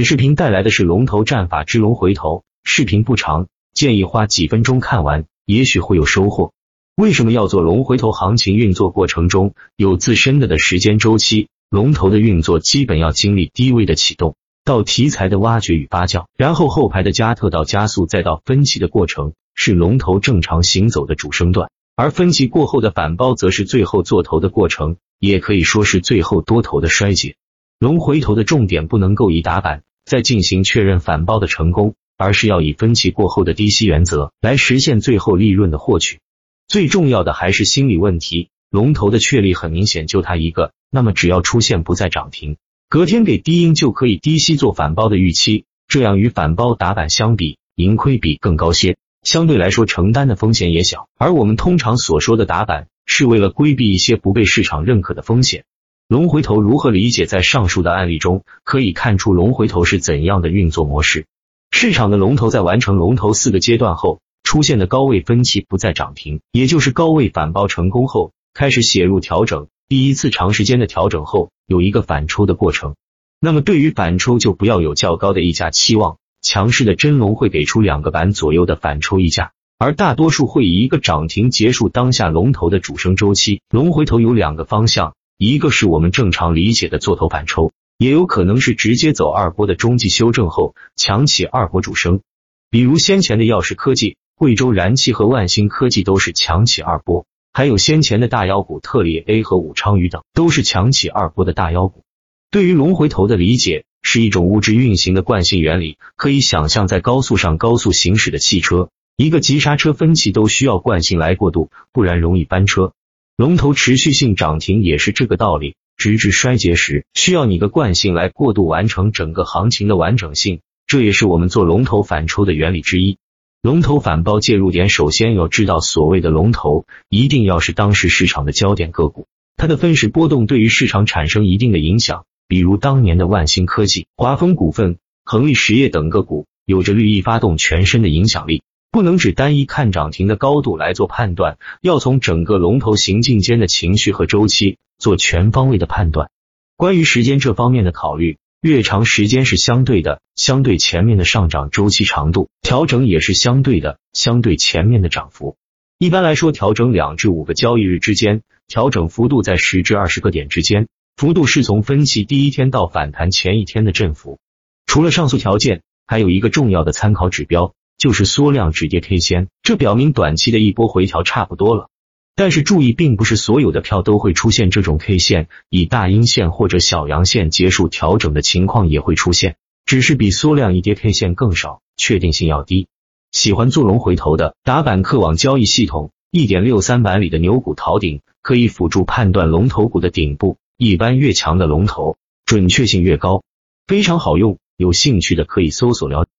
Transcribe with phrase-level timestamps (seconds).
[0.00, 6.54] 本视频带来的是龙头战法之龙回头，视频不长，建议花几分钟看完，也许会有收获。
[6.96, 8.10] 为什么要做龙回头？
[8.10, 21.70] 行情运作过程中有自身的的时间周期，龙头的运作基本要经历低位的启动，到题材的挖掘与发酵，然后后排的加特到加速，再到分歧的过程，是龙头正常行走的主升段。
[21.94, 27.36] 而分歧过后的反包，则是最后做头的过程，也可以说是最后多头的衰竭。
[27.78, 36.18] 龙回头的重点不能够以打板再进行确认反包的成功，而是要以分歧过后的低吸原则来实现最后利润的获取。
[36.66, 42.56] 最重要的还是心理问题，龙头的确立很明显就它一个，那么只要出现不再涨停，
[42.88, 51.08] 隔天给低音就可以低吸做反包的预期，这样与反包打板相比，盈亏比更高些，相对来说承担的风险也小。
[51.16, 55.62] 而我们通常所说的打板，是为了规避一些不被市场认可的风险。
[56.10, 57.24] 龙回头如何理解？
[57.24, 61.26] 在上述的案例中，可以看出龙回头是怎样的运作模式。
[61.70, 69.68] 市场的龙头在完成龙头四个阶段后，出现的高位分歧不再涨停，也就是高位反包成功后，开始写入调整。
[69.88, 72.96] 第一次长时间的调整后，有一个反抽的过程。
[73.40, 76.16] 那么对于反抽，就不要有较高的溢价期望。
[76.42, 83.60] 强势的真龙会给出两个板左右的反抽溢价，而大多数会以一个涨停结束当下龙头的主升周期。
[83.70, 85.14] 龙回头有两个方向。
[85.42, 92.20] 一个是我们正常理解的做头反抽，也有可能是直接走二波的中继修正后强起二波主升，
[92.68, 97.24] 比如先前的耀世科技、贵州燃气和万兴科技都是强起二波，
[97.54, 102.02] 还有先前的大妖股特力 A 和武昌鱼等都是强起二波的大妖股。
[102.50, 112.92] 对于龙回头的理解是一种物质运行的惯性原理，可以想象在高速上高速行驶的汽车，一个急刹车分歧都需要惯性来过渡，不然容易翻车。
[113.40, 123.16] 龙头持续性涨停也是这个道理，直至衰竭时，需要你的惯性来过渡完成整个行情的完整性，这也是我们做龙头反抽的原理之一。
[123.62, 129.26] 龙头反包介入点，首先要知道，所谓的龙头一定要是当时市场的焦点个股，
[129.56, 138.62] 它的分时波动对于市场产生一定的影响，比如当年的万兴科技、华丰股份、恒力实业等个股，有着绿意发动全身的影响力。
[138.92, 146.30] 不能只单一看涨停的高度来做判断，要从整个龙头行进间的情绪和周期做全方位的判断。
[146.76, 155.56] 关于时间这方面的考虑，越长时间是相对的，相对前面的上涨周期长度，调整也是相对的，相对前面的涨幅。
[155.98, 164.40] 一般来说，调整两至五个交易日之间，调整幅度在十至二十个点之间，幅度是从分歧第一天到反弹前一天的振幅。
[164.86, 167.72] 除了上述条件，还有一个重要的参考指标。
[168.00, 171.90] 就是缩量止跌 K 线，这表明短期的一波回调差不多了。
[172.34, 182.88] 但是注意，并不是所有的票都会出现这种 K 线，以大阴线或者小阳线结束调整的情况也会出现，只是比缩量一跌 K 线更少，确定性要低。
[183.32, 192.16] 喜欢做龙回头的，打板客网交易系统一点六三版里的牛股逃顶可以辅助判断龙头股的顶部，一般越强的龙头
[192.46, 193.42] 准确性越高，
[193.86, 194.56] 非常好用。
[194.78, 196.30] 有兴趣的可以搜索了解。